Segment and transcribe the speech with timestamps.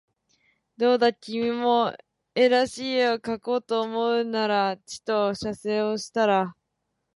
[0.77, 1.95] どうだ君も
[2.35, 6.55] 画らしい画をかこうと思うならちと写生をしたら